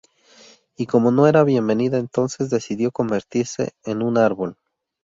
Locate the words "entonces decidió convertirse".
1.99-3.73